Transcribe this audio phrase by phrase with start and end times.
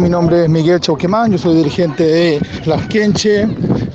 [0.00, 3.48] Mi nombre es Miguel Chauquemán, yo soy dirigente de Las Quenche.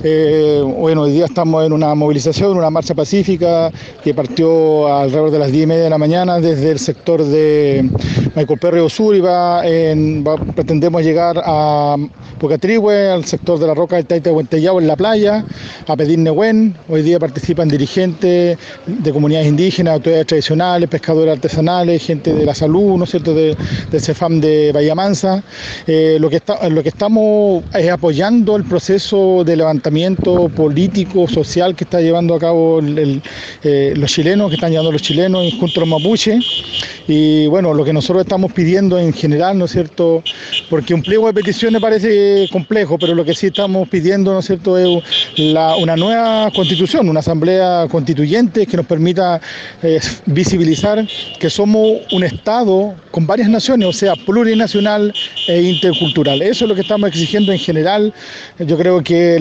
[0.10, 3.69] Eh, bueno, hoy día estamos en una movilización, una marcha pacífica
[4.01, 7.90] que partió alrededor de las 10 y media de la mañana desde el sector de
[8.34, 10.24] Maicoperre Sur y va en,
[10.56, 11.98] pretendemos llegar a
[12.39, 15.43] Pucatrihue, al sector de la Roca del Taita Huentellao en la playa,
[15.88, 16.74] a pedir Nehuen.
[16.88, 22.96] Hoy día participan dirigentes de comunidades indígenas, autoridades tradicionales, pescadores artesanales, gente de la salud,
[22.96, 23.58] ¿no es cierto?, de,
[23.92, 25.44] del CEFAM de Bahía Mansa.
[25.86, 29.96] Eh, lo, que está, lo que estamos es apoyando el proceso de levantamiento
[30.56, 35.53] político, social que está llevando a cabo eh, los chilenos, que están llevando los chilenos
[35.59, 36.45] junto a los mapuches.
[37.07, 40.21] Y bueno, lo que nosotros estamos pidiendo en general, ¿no es cierto?,
[40.69, 44.45] porque un pliego de peticiones parece complejo, pero lo que sí estamos pidiendo, ¿no es
[44.45, 44.88] cierto?, es
[45.38, 49.39] una nueva constitución, una asamblea constituyente que nos permita
[49.81, 51.07] eh, visibilizar
[51.39, 55.13] que somos un Estado con varias naciones, o sea, plurinacional
[55.47, 56.41] e intercultural.
[56.41, 58.13] Eso es lo que estamos exigiendo en general.
[58.59, 59.39] Yo creo que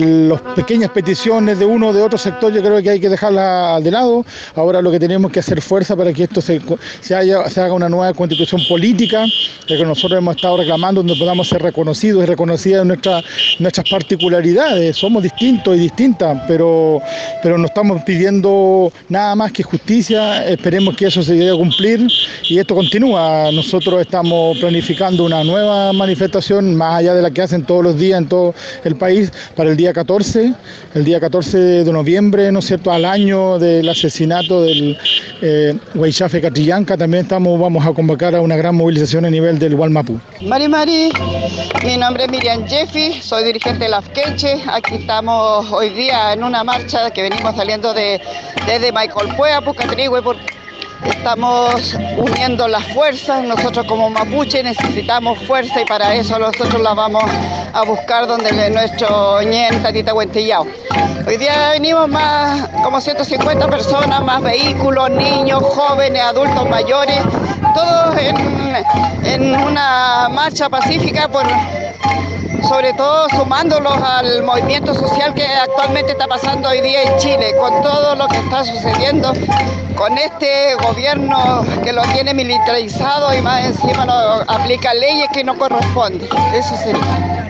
[0.55, 3.91] pequeñas peticiones de uno o de otro sector, yo creo que hay que dejarlas de
[3.91, 4.25] lado.
[4.55, 6.61] Ahora lo que tenemos que hacer fuerza para que esto se,
[7.01, 9.25] se haga una nueva constitución política,
[9.65, 13.21] que nosotros hemos estado reclamando, donde podamos ser reconocidos y reconocidas nuestra,
[13.59, 14.97] nuestras particularidades.
[14.97, 17.01] Somos distintos y distintas, pero,
[17.43, 20.45] pero no estamos pidiendo nada más que justicia.
[20.47, 22.07] Esperemos que eso se llegue a cumplir
[22.49, 23.51] y esto continúa.
[23.51, 28.19] Nosotros estamos planificando una nueva manifestación, más allá de la que hacen todos los días
[28.19, 32.65] en todo el país, para el día 14, el día 14 de noviembre, ¿no es
[32.65, 34.97] cierto?, al año del asesinato del
[35.41, 35.77] eh,
[36.41, 40.19] Catrillanca, también estamos, vamos a convocar a una gran movilización a nivel del Gualmapu.
[40.41, 41.09] Mari Mari,
[41.85, 46.43] mi nombre es Miriam Jeffy, soy dirigente de la FQueche, aquí estamos hoy día en
[46.43, 48.19] una marcha que venimos saliendo de,
[48.65, 50.21] desde Michael Puea, Pucatrihue,
[51.05, 57.23] Estamos uniendo las fuerzas, nosotros como mapuche necesitamos fuerza y para eso nosotros la vamos
[57.73, 60.65] a buscar donde nuestro ñen Tatita Huentillao.
[61.27, 67.19] Hoy día venimos más como 150 personas, más vehículos, niños, jóvenes, adultos mayores,
[67.75, 68.75] todos en,
[69.25, 71.45] en una marcha pacífica por
[72.67, 77.81] sobre todo sumándolos al movimiento social que actualmente está pasando hoy día en Chile, con
[77.81, 79.31] todo lo que está sucediendo,
[79.95, 84.13] con este gobierno que lo tiene militarizado y más encima no
[84.47, 86.27] aplica leyes que no corresponden.
[86.53, 87.49] Eso sería.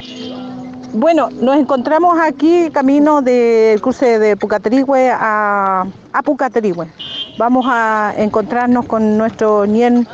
[0.94, 6.88] Bueno, nos encontramos aquí camino del cruce de Pucatrihue a, a Pucatrihue.
[7.38, 10.08] Vamos a encontrarnos con nuestro Nien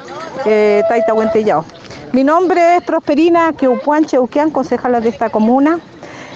[0.46, 1.66] eh, Taita Huentellao.
[2.14, 5.80] Mi nombre es Prosperina Queupuanche Uquian, concejala de esta comuna.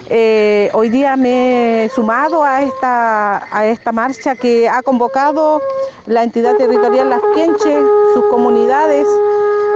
[0.10, 5.62] Eh, hoy día me he sumado a esta, a esta marcha que ha convocado
[6.08, 7.80] la entidad territorial Las Quenche,
[8.16, 9.06] sus comunidades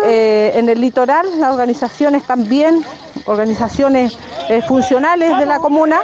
[0.06, 2.84] eh, en el litoral, las organizaciones también,
[3.25, 4.17] organizaciones
[4.50, 6.01] eh, funcionales de la comuna,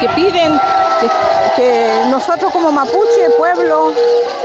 [0.00, 0.52] que piden
[1.56, 3.92] que, nosotros como mapuche, pueblo,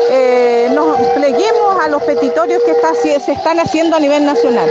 [0.09, 2.73] eh, nos pleguemos a los petitorios que
[3.19, 4.69] se están haciendo a nivel nacional.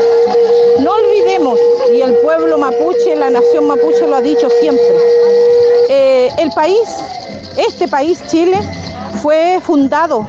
[0.80, 1.58] No olvidemos,
[1.92, 4.96] y el pueblo mapuche, la nación mapuche lo ha dicho siempre,
[5.88, 6.88] eh, el país,
[7.56, 8.58] este país, Chile,
[9.20, 10.26] fue fundado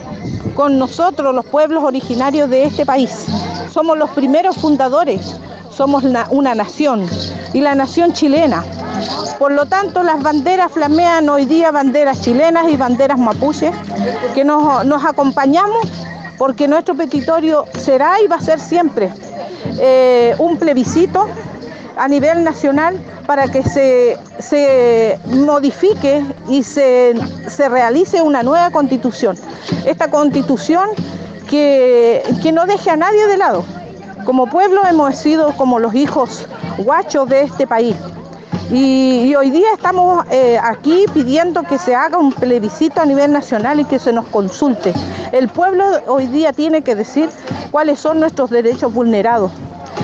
[0.55, 3.25] con nosotros, los pueblos originarios de este país.
[3.71, 5.35] Somos los primeros fundadores,
[5.75, 7.07] somos una nación,
[7.53, 8.63] y la nación chilena.
[9.39, 13.73] Por lo tanto, las banderas flamean hoy día banderas chilenas y banderas mapuches,
[14.33, 15.87] que nos, acompañamos
[16.37, 19.11] porque nuestro petitorio será y va a ser siempre
[19.79, 21.27] eh, un plebiscito
[21.95, 27.13] a nivel nacional para que se, modifique y se,
[27.47, 29.37] se, realice una nueva constitución.
[29.85, 30.89] Esta constitución
[31.49, 33.63] que, que no deje a nadie de lado.
[34.25, 36.47] Como pueblo hemos sido como los hijos
[36.77, 37.95] guachos de este país.
[38.71, 43.79] Y, hoy día estamos eh, aquí pidiendo que se haga un plebiscito a nivel nacional
[43.79, 44.93] y que se nos consulte.
[45.31, 47.29] El pueblo hoy día tiene que decir
[47.71, 49.51] cuáles son nuestros derechos vulnerados.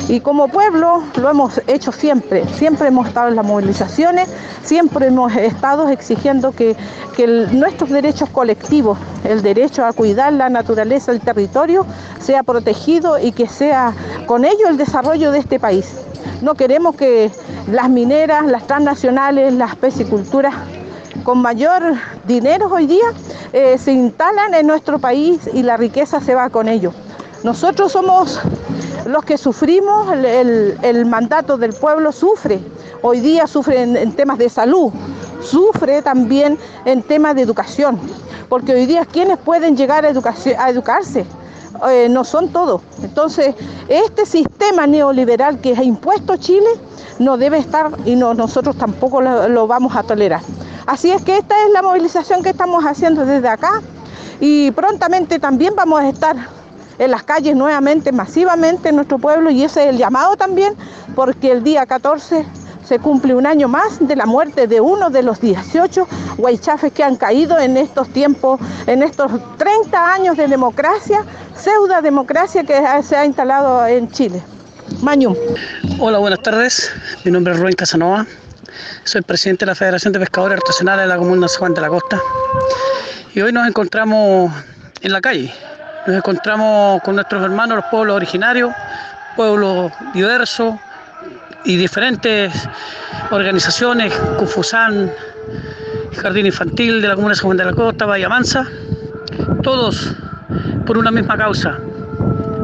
[0.08, 4.30] Y como pueblo lo hemos hecho siempre, siempre hemos estado en las movilizaciones,
[4.64, 6.76] siempre hemos estado exigiendo que,
[7.16, 11.86] que nuestros derechos colectivos, el derecho a cuidar la naturaleza, el territorio,
[12.20, 13.94] sea protegido y que sea
[14.26, 15.92] con ello el desarrollo de este país.
[16.42, 17.32] No queremos que
[17.72, 20.56] las mineras, las transnacionales, las pisciculturas
[21.24, 21.96] con mayor
[22.26, 23.06] dinero hoy día
[23.54, 26.94] eh, se instalan en nuestro país y la riqueza se va con ellos.
[27.44, 28.40] Nosotros somos
[29.06, 32.60] los que sufrimos, el, mandato del pueblo sufre,
[33.02, 34.92] hoy día sufre en, temas de salud,
[35.42, 38.00] sufre también en temas de educación,
[38.50, 41.26] porque hoy día quienes pueden llegar a, a educarse,
[41.90, 42.82] eh, no son todo.
[43.02, 43.56] Entonces,
[43.88, 46.70] este sistema neoliberal que ha impuesto Chile
[47.20, 50.42] no debe estar y no, nosotros tampoco lo, vamos a tolerar.
[50.86, 53.82] Así es que esta es la movilización que estamos haciendo desde acá
[54.40, 56.36] y prontamente también vamos a estar
[56.98, 60.76] en las calles nuevamente, masivamente en nuestro pueblo y ese es el llamado también
[61.16, 62.46] porque el día 14
[62.90, 66.08] se cumple un año más de la muerte de uno de los 18
[66.40, 71.24] huaychafes que han caído en estos tiempos, en estos 30 años de democracia,
[71.60, 74.42] pseudo democracia que se ha instalado en Chile.
[75.02, 75.36] Mañum.
[76.00, 76.92] Hola, buenas tardes.
[77.26, 78.26] Mi nombre es Rubén Casanova.
[79.04, 81.90] Soy presidente de la Federación de Pescadores Artesanales de la Comuna San Juan de la
[81.90, 82.20] Costa.
[83.34, 84.52] Y hoy nos encontramos
[85.02, 85.54] en la calle.
[86.08, 88.72] Nos encontramos con nuestros hermanos, los pueblos originarios,
[89.36, 90.76] pueblos diversos,
[91.66, 92.54] y diferentes
[93.32, 95.12] organizaciones, Cufusán,
[96.22, 98.66] Jardín Infantil de la Comuna San Juan de la Costa, Bahía Mansa,
[99.62, 100.16] todos
[100.90, 101.78] por una misma causa.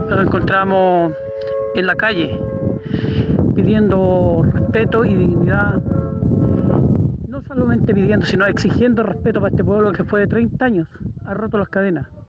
[0.10, 1.14] Nos encontramos
[1.76, 2.42] en la calle
[3.54, 5.76] pidiendo respeto y dignidad,
[7.28, 10.90] no solamente pidiendo, sino exigiendo respeto para este pueblo que fue de 30 años,
[11.24, 12.08] ha roto las cadenas,